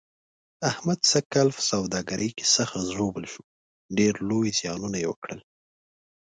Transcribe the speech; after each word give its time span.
احمد 0.69 0.99
سږ 1.11 1.25
کال 1.33 1.49
په 1.57 1.61
سوداګرۍ 1.71 2.29
کې 2.37 2.45
سخت 2.55 2.77
ژوبل 2.95 3.25
شو، 3.33 3.43
ډېر 3.97 4.13
لوی 4.29 4.49
زیانونه 4.59 4.97
یې 5.01 5.07
وکړل. 5.11 5.39